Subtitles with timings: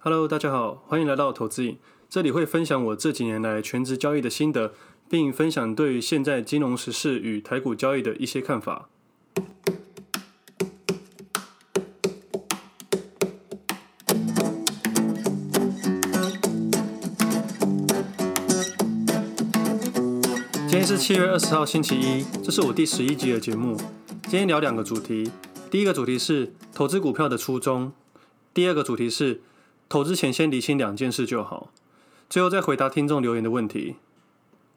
[0.00, 1.76] Hello，大家好，欢迎来到投资影。
[2.08, 4.72] 这里会分享我这几年来全职交易的心得，
[5.10, 8.88] 并分享对现在金融时事与台股交易的一些看法。
[20.54, 23.76] 今天是七月二十号，星期一，这是我第十一集的节目。
[24.22, 25.28] 今天聊两个主题，
[25.68, 27.92] 第一个主题是投资股票的初衷，
[28.54, 29.40] 第二个主题是。
[29.88, 31.70] 投资前先理清两件事就好，
[32.28, 33.96] 最后再回答听众留言的问题。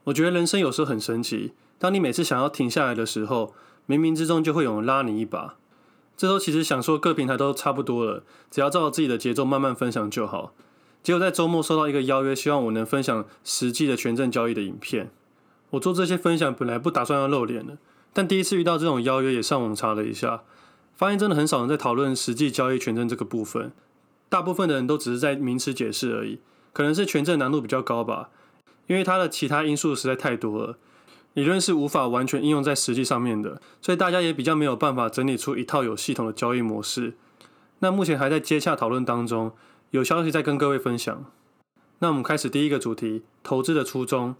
[0.05, 3.53] 我觉得人生有时候很神奇，当你每次想要停下来的时候，
[3.87, 5.55] 冥冥之中就会有人拉你一把。
[6.15, 10.53] 这时候其实想说各平台都差不多了，只要照着自己的节奏慢慢分享就好。
[11.03, 15.11] 结果在周末收到一个邀约，希望我能分享实际的权证交易的影片。
[15.71, 17.77] 我做这些分享本来不打算要露脸的，
[18.13, 20.43] 但第一次遇到这种邀约，也上网查了一下，
[20.95, 23.73] 发现真的很少人在讨论实际交易权证这个部分。
[24.31, 26.39] 大部分的人都只是在名词解释而已，
[26.71, 28.29] 可能是权证难度比较高吧，
[28.87, 30.77] 因为它的其他因素实在太多了，
[31.33, 37.15] 理论是无法完全应用在实际上面的，所以大家也比较没有办法整理出一套有系统的交易模式。
[37.79, 39.51] 那目前还在接洽讨论当中，
[39.89, 41.25] 有消息再跟各位分享。
[41.99, 44.37] 那我们开始第一个主题：投资的初衷。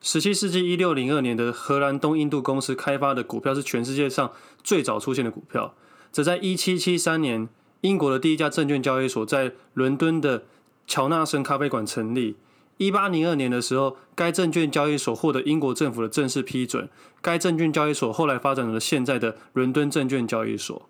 [0.00, 4.32] 十七世纪一六零二年的荷兰东印度公司开发的股票是全世界上
[4.64, 5.76] 最早出现的股票，
[6.10, 7.48] 则在一七七三年。
[7.82, 10.44] 英国的第一家证券交易所在伦敦的
[10.86, 12.36] 乔纳森咖啡馆成立。
[12.76, 16.88] 一八零二年的时候，该证券交易所获得英国政府的正式批准。
[17.20, 20.88] 该证券交易所后来发展了现在的伦敦证券交易所。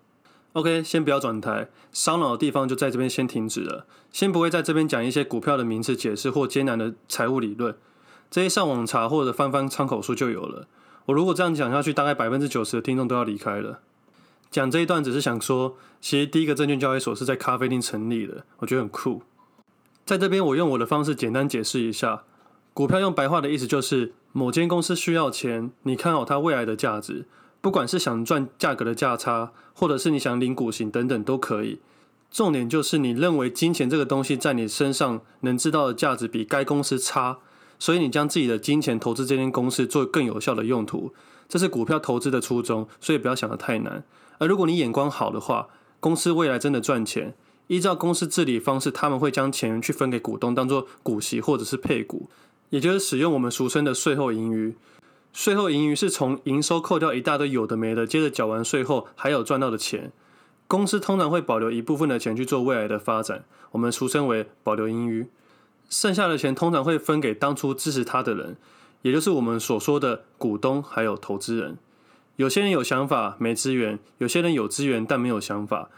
[0.53, 3.85] OK，先不要转台，烧脑的地方就在这边先停止了。
[4.11, 7.75] 先不会在这边讲一些股票的名词解释或艰难的财务理论，
[8.29, 10.67] 这些上网查或者翻翻参考书就有了。
[11.05, 13.79] 我如果这样讲下去，大概百分之九十的听众都要离开了。
[14.51, 19.23] 讲这一段只是想说，其实第一个证券交易所是在咖啡厅成立的，我觉得很酷。
[20.05, 22.23] 在这边，我用我的方式简单解释一下，
[22.73, 27.25] 股票用白话的意思就是，某间公司需要钱，你看好它未来的价值，
[27.61, 31.79] 不管是想赚价格的价差，或者是你想领股息等等都可以。
[32.29, 37.37] 重点就是你认为金钱这个东西在你身上能知道的价值比该公司差，
[37.79, 41.13] 所以你将自己的金钱投资这间公司做更有效的用途，
[41.47, 44.03] 这是股票投资的初衷，所以不要想得太难。
[44.41, 45.67] 而如果你眼光好的话，
[45.99, 47.35] 公司未来真的赚钱，
[47.67, 52.27] 依照公司治理方式，他们会将钱去分给股东，当做股息或者是配股，
[52.71, 54.73] 也就是使用我们俗称的税后盈余。
[55.31, 60.11] 税后盈余是从营收扣掉一大堆有的没的，接着缴完税后还有赚到的钱。
[60.67, 65.27] 公司通常会保留一部分的钱去做未来的发展，我们俗称为保留盈余。
[65.87, 68.57] 剩下的钱通常会分给当初支持他的人，
[69.03, 71.77] 也就是我们所说的股东还有投资人。
[72.37, 75.89] 有些人有想法没资源，有些人有资源但没有想法。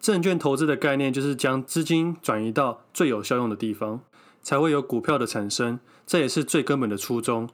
[0.00, 4.00] 证券投资的概念就是将资金转移到最有效用的地方，
[4.42, 7.48] 才会有股票的产生，这也是最根本的初衷。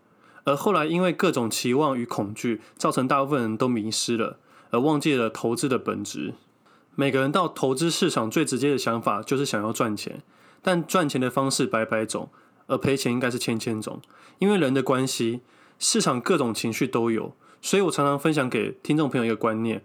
[0.44, 4.38] 而后来因为各种期望与恐惧，造成大部分人都迷失了，
[4.70, 6.32] 而忘记了投资的本质。
[6.94, 10.22] 每个人到投资市场最直接的想法就是想要赚钱，
[10.62, 12.30] 但赚钱的方式百百种，
[12.66, 14.00] 而赔钱应该是千千种。
[14.38, 15.42] 因为人的关系，
[15.78, 17.34] 市场各种情绪都有。
[17.60, 19.82] 所以我常常分享给听众朋友一个观念：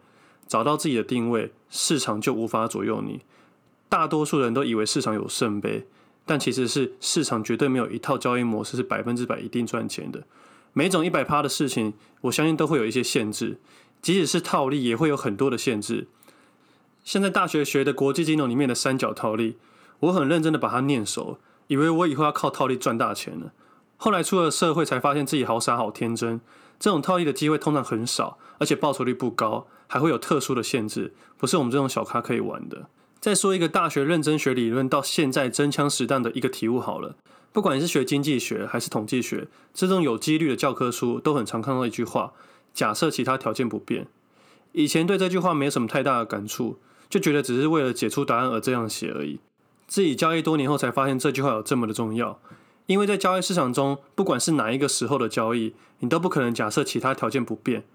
[0.47, 3.22] 找到自己的定位，市场就无法左右你。
[3.89, 5.85] 大多数人都以为市场有圣杯，
[6.25, 10.23] 但其实是市场绝对没有一套交易模式是百分之百一定赚钱的。
[10.73, 13.59] 每种一百趴的事情，我相信都会有一些限制，
[14.01, 16.07] 即使是套利，也会有很多的限制。
[17.03, 19.57] 现在大学学的国际金融里面的三角套利，
[20.00, 23.51] 我很认真的把它念熟，以为我以后要靠套利赚大钱了。
[23.97, 26.41] 后来出了社会，才发现自己好傻好天真。
[26.83, 32.89] 这种套利的机会通常很少，而且报酬率不高，还会有特殊的限制，不是我们这种小咖可以玩的。
[33.21, 37.16] 再说一个大学认真学理论到现在真枪实弹的一个体悟好了，
[37.53, 42.33] 不管你是学经济学还是统计学，这种有几率的教科书都很常看到一句话：
[42.73, 44.07] 假设其他条件不变。
[44.73, 46.79] 以前对这句话没有什么太大的感触，
[47.09, 49.39] 就觉得只是为了解出答案而这样写而已。
[49.88, 52.41] 自己交易多年后才发现这句话有这么的重要。
[52.85, 57.85] 因为在交易市场中，不管是哪一个时候的交易，你都不可能假设其他条件不变。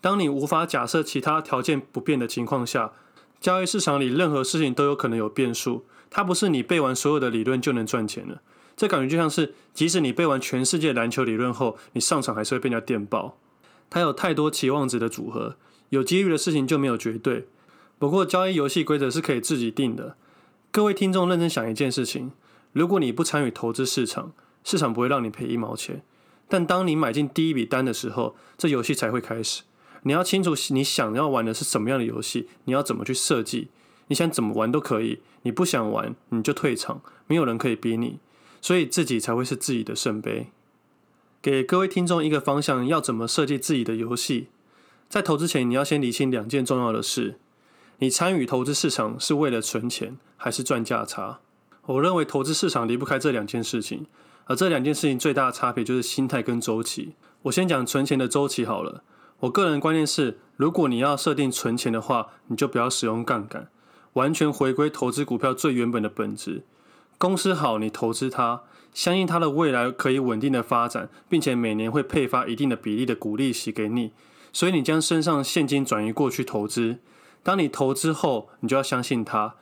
[0.00, 2.92] 当你无法假设其他条件不变的情况下，
[3.40, 5.86] 交易市场里任何事情都有可能有变数。
[6.10, 8.40] 它不是你背完所有的理论就能赚钱的。
[8.76, 13.38] 这感觉就像是，即使你背完全世界篮球理论后，你上场还是会被人家电爆。
[13.88, 15.56] 它有太多期望值的组合，
[15.88, 17.46] 有几率的事情就没有绝对。
[17.98, 20.16] 不过交易游戏规则是可以自己定的。
[20.70, 22.32] 各位听众认真想一件事情。
[22.74, 24.32] 如果你不参与投资市场，
[24.64, 26.02] 市场不会让你赔一毛钱。
[26.48, 29.62] 但当你买进第一笔单的时候，这游戏才会开始。
[30.02, 33.68] 你要清楚你想要玩的是什么样的游戏，你要怎么去设计。
[34.08, 38.18] 你想怎么玩都可以，你不想玩你就退场，没有人可以逼你，
[38.60, 40.48] 所以自己才会是自己的圣杯。
[41.40, 44.48] 给各位听众一个方向，要怎么设计自己的游戏？
[45.08, 47.38] 在投资前，你要先理清两件重要的事：
[48.00, 51.40] 你参与投资市场是为了存钱，还是赚价差？
[51.86, 54.06] 我认为投资市场离不开这两件事情，
[54.46, 57.14] 而这两件事情最大的差别就是心态跟周期。
[57.42, 59.02] 我先讲存钱的周期好了。
[59.40, 63.68] 我个人观念是，如果你要设定存钱的话，你就不要使用杠杆，
[64.14, 66.64] 完全回归投资股票最原本的本质。
[67.18, 68.62] 公司好，你投资它，
[68.94, 74.12] 相信它的未来可以稳定的发展，并且每年会配发一定的比例的股利息给你。
[74.52, 76.98] 所以你将身上现金转移过去投资。
[77.42, 79.56] 当你投资后，你就要相信它，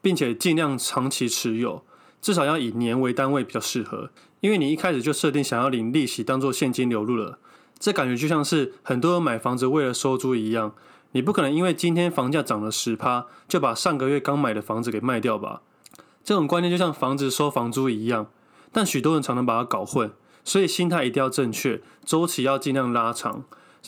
[0.00, 1.82] 并且尽量长期持有，
[2.20, 4.10] 至少要以年为单位比较适合。
[4.40, 7.38] 因为你一开始就设定想要领利息当做现金流入了。
[7.78, 10.74] 这感觉就像是很多人买房子为了收租一样，
[11.12, 15.62] 你不可能因为今天房价涨了十趴，就把上个月刚买的房子给卖掉吧？
[16.22, 18.28] 这种观念就像房子收房租一样，
[18.72, 20.10] 但许多人常常把它搞混，
[20.44, 23.44] 所以心态一定要正确，周期要尽量拉长，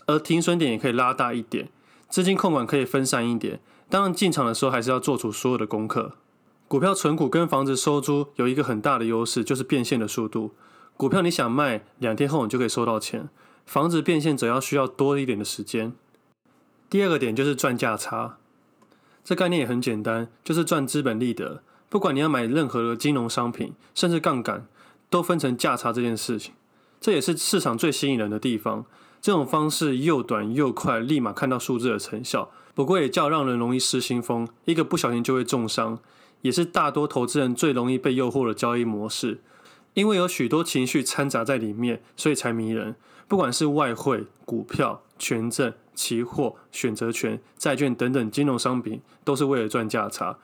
[0.06, 1.70] 而停损点也可以拉大一点，
[2.08, 3.60] 资金控管可以分散一点。
[3.90, 6.12] 当然进场的时候还是要做出所有的功课。
[6.66, 10.52] 股票存股跟房子收租有一个很大的优势，就是变现的速度。
[10.96, 13.28] 股票你想卖，两天后你就可以收到钱。
[13.64, 15.94] 房子变现则要需要多一点的时间。
[16.90, 18.38] 第二个点就是赚价差，
[19.24, 21.62] 这概念也很简单，就是赚资本利得。
[21.88, 24.66] 不管你要买任何的金融商品，甚至杠杆，
[25.08, 26.52] 都分成价差这件事情。
[27.00, 28.84] 这也是市场最吸引人的地方。
[29.20, 32.50] 这种方式又短又快，立马看到数字的成效。
[32.74, 35.98] 不过也较让人容易失心疯，一个不小心就会重伤，
[36.42, 39.40] 也是大多投资人最容易被诱惑的交易模式。
[39.94, 42.94] 因为有许多情绪掺杂在里面，所以才迷人。
[43.26, 50.38] 不管是外汇、股票、权证、期货、选择权、债券等等金融商品，都是为了赚价差。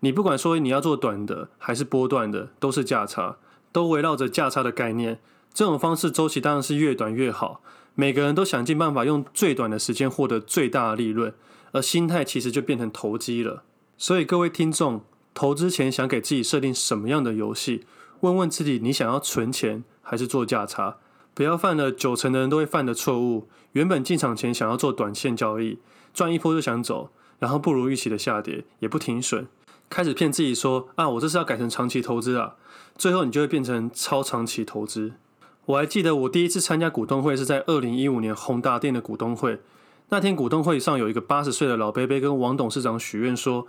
[0.00, 3.36] 你不管说你要做短的还是波段的，都是价差，
[3.72, 5.18] 都围绕着价差的概念。
[5.52, 7.60] 这种方式周期当然是越短越好。
[7.94, 11.34] 每个人都想尽办法用最短的时间获得最大的利润，
[11.72, 13.64] 而心态其实就变成投机了。
[13.98, 15.04] 所以各位听众，
[15.34, 17.84] 投资前想给自己设定什么样的游戏？
[18.20, 20.96] 问问自己，你想要存钱还是做价差？
[21.34, 23.48] 不要犯了九成的人都会犯的错误。
[23.72, 25.78] 原本进场前想要做短线交易，
[26.12, 29.46] 赚一波就想走，然后不如预期的下跌，也不停损，
[29.88, 32.56] 开始骗自己说啊，我这是要改成长期投资啊。
[32.96, 35.12] 最后你就会变成超长期投资。
[35.66, 39.60] 我还记得我第一次参加股东会是在二零一五年宏达电的股东会。
[40.08, 43.66] 那天股东会上有一个八十岁的老伯伯跟王董事长许愿说。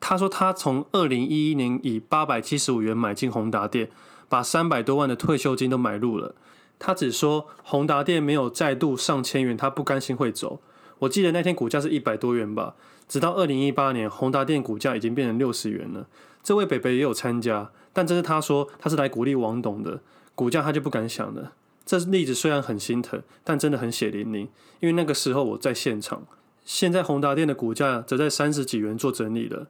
[0.00, 3.90] 他说，他从二零一一年以八百七十五元买进宏达电，
[4.28, 6.36] 把三百多万的退休金都买入了。
[6.78, 10.60] 他只说宏达电没有再度上千元，他不甘心会走。
[11.00, 12.76] 我记得那天股价是一百多元吧。
[13.08, 16.06] 直到二零一八年，宏达电股价已经变成六十元了。
[16.48, 20.00] 这位北北也有参加，但这是他说他是来鼓励王董的，
[20.34, 21.52] 股价他就不敢想了。
[21.84, 24.48] 这例子虽然很心疼，但真的很血淋淋，
[24.80, 26.22] 因为那个时候我在现场。
[26.64, 29.66] 现在宏达电的股价则在三十几元做整理了。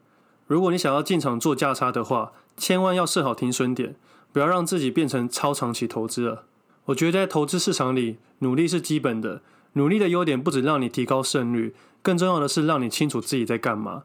[0.47, 3.97] 如果你想要进场做价差的话，千万要设好停损点，
[4.33, 6.45] 不要让自己变成超长期投资了。
[6.85, 9.43] 我觉得在投资市场里，努力是基本的。
[9.73, 14.05] 努力的优点不止让你提高胜率，更重要的是让你清楚自己在干嘛。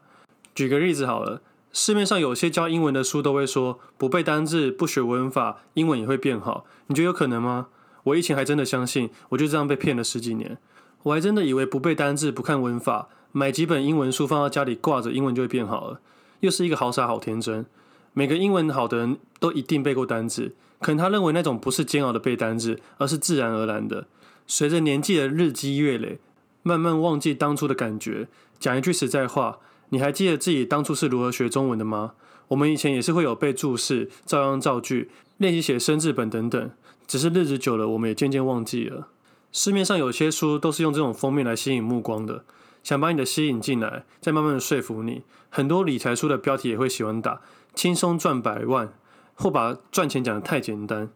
[0.52, 1.40] 举个例子好了，
[1.76, 6.64] 市面上有些教英文的书都会说，不背单字、不学文法，英文也会变好。
[6.86, 7.66] 你觉得有可能吗？
[8.04, 10.56] 我以前还真的相信，我就这样被骗了十几年。
[11.02, 16.00] 我还真的以为不背单字、不看文法，买几本英文书放到家里挂着，英文就会变好了。
[16.38, 17.66] 又是一个好傻好天真，
[18.12, 24.06] 每个英文好的人都一定背过单字，可能他认为那种不是煎熬的背单字，而是自然而然的。
[24.46, 26.20] 随着年纪的日积月累，
[26.62, 28.28] 慢慢忘记当初的感觉。
[28.60, 29.58] 讲一句实在话，
[29.94, 32.14] 你还记得自己当初是如何学中文的吗？
[32.48, 36.70] 我们以前也是会有背注释、照样造句、练习写生字本等等，
[37.06, 39.06] 只是日子久了，我们也渐渐忘记了。
[39.52, 42.44] 市面上有些书都是用这种封面来吸引目光的。
[42.82, 45.22] 想把你的吸引进来，再慢慢的说服你。
[45.48, 47.40] 很多理财书的标题也会喜欢打
[47.72, 48.92] “轻松赚百万”，
[49.34, 51.08] 或把赚钱讲得太简单。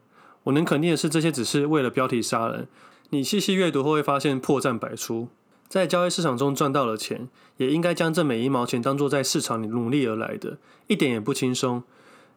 [0.43, 2.69] 我能肯定的是，这些只是为了标题杀人。
[3.09, 5.27] 你细细阅读后会发现破绽百出。
[5.69, 10.57] 在交易市场中赚到了钱，也应该将这每一毛钱当做在市场里努力而来的，
[10.87, 11.83] 一点也不轻松。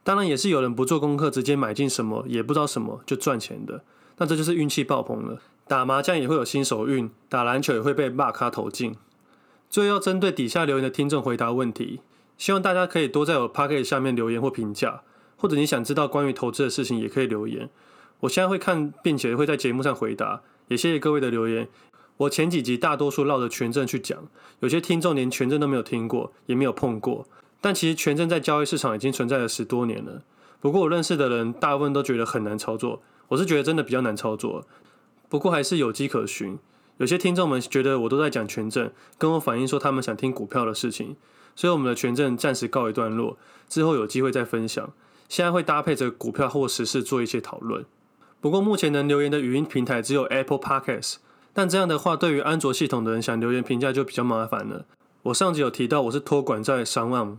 [0.04, 3.82] 当然，也是有人不做功课，直接买进什么也不知道什么就赚钱的，
[4.18, 5.40] 那这就是运气爆棚了。
[5.66, 8.94] 打麻将也会有新手运，打篮球也会被骂咖投进。
[9.70, 12.00] 最后要针对底下留言的听众回答问题，
[12.36, 15.02] 希望大家可以多在我 Pocket 下面留言或评价，
[15.36, 17.70] 或者你想知道关于投资的事情也可以留言。
[18.20, 20.42] 我现在会看，并且会在节目上回答。
[20.68, 21.68] 也谢谢各位的留言。
[22.22, 24.28] 我前几集大多数绕着权证去讲，
[24.60, 27.26] 有些听众连权证都没有听过，也没有碰过。
[27.60, 30.22] 但其实权证在交易市场已经存在了十多年了。
[30.60, 34.66] 不过我认识的人大部分都觉得很难操作，我是觉得真的比较难操作。
[35.28, 36.58] 不过还是有迹可循。
[36.98, 41.16] 有些听众们觉得我都在讲权证，跟我反映说他们想听股票的事情，
[41.56, 43.36] 所以我们的权证暂时告一段落，
[43.68, 44.92] 之后有机会再分享。
[45.28, 47.84] 现在会搭配着股票或时事做一些讨论。
[48.40, 51.16] 不过目前能留言的语音平台只有 Apple Podcasts
[51.52, 54.86] 但这样的话对于安卓系统的人想留言评价就比较麻烦了。
[55.24, 57.38] 我上集有提到我是托管在商望。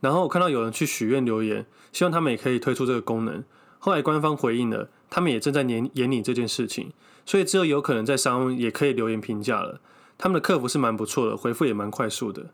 [0.00, 3.42] 然后我看到有人去许愿留言，希望他们也可以推出这个功能。
[3.80, 6.92] 后来官方回应了，他们也正在研研拟这件事情，
[7.26, 9.80] 所以之后有可能在商望也可以留言评价了。
[10.16, 12.50] 他们的客服是蛮不错的，回复也蛮快速的。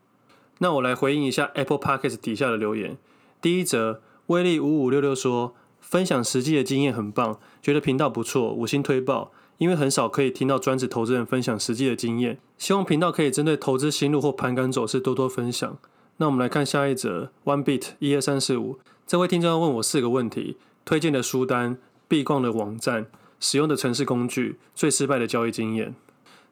[0.58, 2.96] 那我来回应一下 Apple Podcast 底下的留言。
[3.42, 9.32] 第一则，威力五五六六说，分享实际的经验很棒，觉得频道不错，五星推爆。
[9.58, 15.78] 因为很少可以听到专职投资人分享实际的经验，希望频道可以针对投资心路或盘感走势多多分享。
[16.16, 23.06] 那我们来看下一则，One Bit 一二三四五，这位听众要问我四个问题：推荐的书单、必逛的网站、
[23.40, 25.94] 使用的程式工具、最失败的交易经验。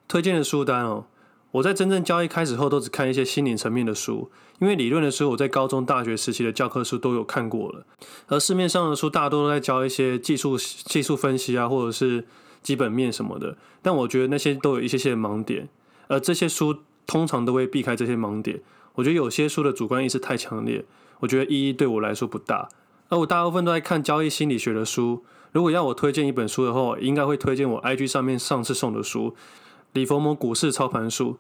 [0.08, 1.06] 推荐的书单哦，
[1.52, 7.86] 我在真正交易开始后都只看一些心灵层面的书，因为理论的书我在高中、大学时期的教科书都有看过了，
[8.26, 12.26] 而市面上的书大多都在教一些技术、技术分析啊，或者是
[12.62, 15.68] 基本面什么的，但我觉得那些都有一些些盲点，
[16.08, 18.60] 而这些书通常都会避开这些盲点。
[18.94, 20.84] 我觉得有些书的主观意识太强烈，
[21.20, 22.68] 我觉得意义对我来说不大。
[23.08, 25.24] 而我大部分都在看交易心理学的书。
[25.52, 29.30] 如果要我推荐一本书的话，应该会推荐我 IG 上面上次送的书
[29.92, 31.32] 《李佛摩股市操盘术》。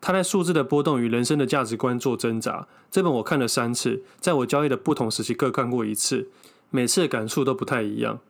[0.00, 2.66] 他在数字的波动与人生的价值观做挣扎。
[2.90, 6.30] 这本我看了三次，在我交易的不同时期各看过一次，
[6.70, 8.20] 每次的感触都不太一样，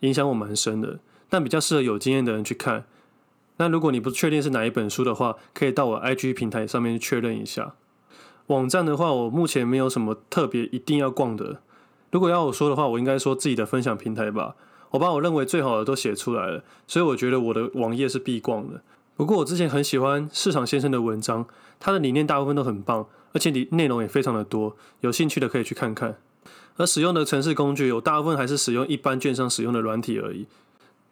[0.00, 1.00] 影响我蛮深的。
[1.28, 2.84] 但比较适合有经验的人去看。
[3.58, 7.74] 那如果你不确定是哪一本书的话，可以到我 IG 平台上面确认一下。
[8.46, 11.60] 网站的话，我目前没有什么特别一定要逛的。
[12.10, 14.54] 如果要我说的话，我应该说自己的分享平台吧。
[14.90, 18.80] 我把我认为最好的都写出来了，所以我觉得我的网页是必逛的。
[19.16, 21.44] 不过我之前很喜欢市场先生的文章，
[21.78, 24.76] 他的理念大部分都很棒，而且里内容也非常的多。
[25.00, 26.16] 有兴趣的可以去看看。
[26.76, 30.46] 而使用的程式工具，我大部分还是使用一般券商使用的软体而已。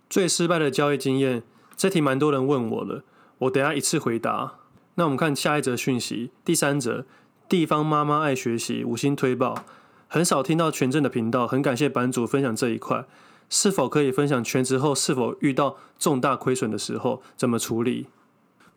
[0.09, 1.43] 最失败的交易经验，
[1.77, 3.05] 这题蛮多人问我了，
[3.39, 4.55] 我等下一次回答。
[4.95, 7.05] 那我们看下一则讯息，第三则。
[7.49, 9.65] 地方妈妈爱学习，五星推爆，
[10.09, 13.07] 很少听到权证的频道，很感谢版主分享这一块。
[13.49, 18.09] 是否可以分享权值后是否遇到重大亏损的时候怎么处理？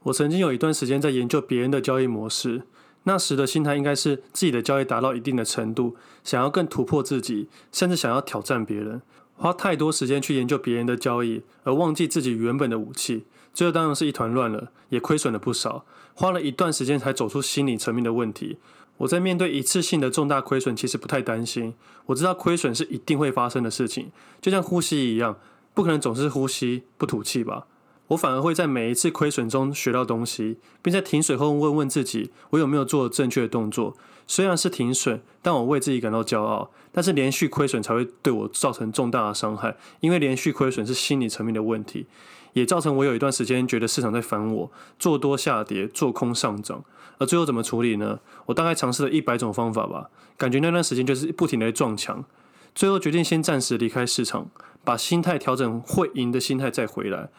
[0.03, 2.61] 我曾经有一段时间在研究别人的交易模式，
[3.05, 9.01] 那时的心态应该是自己的交易达到一定的程度，想要更突破自己，甚至想要挑战别人。
[9.39, 15.85] 花太多时间去研究别人的交易，而忘记自己原本的武器，最后当然是一团乱了，也亏损了不少。
[16.13, 18.57] 花了一段时间才走出心理层面的问题。
[18.97, 21.73] 我在面对一次性的重大亏损，其实不太担心。
[22.07, 25.37] 我知道亏损是一定会发生的事情，就像呼吸一样，
[25.73, 27.65] 不可能总是呼吸不吐气吧。
[28.09, 33.95] 我反而会在每一次亏损中学到东西，并在停水后问问自己，我有没有做正确的动作。
[34.27, 36.69] 虽然是停损，但我为自己感到骄傲。
[36.91, 42.07] 但是连续亏损才会对我造成重大的伤害，因为连续亏损是心理层面的问题。
[42.53, 46.83] 也造成我有一段时间觉得市场在烦我，做多下跌，做空上涨，
[47.19, 48.19] 而最后怎么处理呢？
[48.47, 52.25] 我大概尝试了一百种方法吧，感觉那段时间就是不停地撞墙，
[52.73, 54.49] 最后决定先暂时离开市场，
[54.83, 57.29] 把心态调整会赢的心态再回来。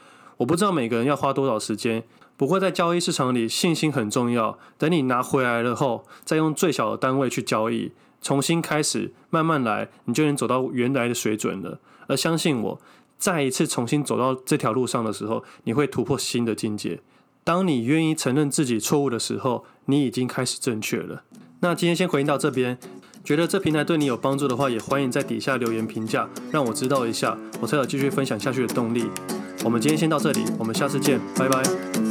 [0.40, 2.02] 我不知道每个人要花多少时间，
[2.38, 4.58] 不过在交易市场里，信心很重要。
[4.78, 7.92] 等你拿回来了后，再用最小的单位去交易，
[8.22, 11.78] 重新开始，慢慢来，你就能走到原来的水准了。
[12.06, 12.80] 而相信我。
[13.18, 17.00] 再一次重新走到这条路上的时候，你会突破新的境界。
[17.44, 21.22] 当你愿意承认自己错误的时候，你已经开始正确了。
[21.60, 22.78] 那今天先回应到这边，
[23.22, 29.04] 觉得这平台对你有帮助的话，也欢迎在底下留言评价，让我知道一下，我才有继续分享下去的动力。
[29.62, 32.09] 我们今天先到这里，我们下次见，拜拜。